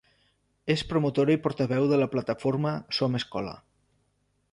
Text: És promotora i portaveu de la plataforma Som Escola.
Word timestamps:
És 0.75 0.83
promotora 0.93 1.35
i 1.37 1.41
portaveu 1.43 1.85
de 1.91 1.99
la 2.03 2.07
plataforma 2.15 2.73
Som 3.01 3.19
Escola. 3.21 3.53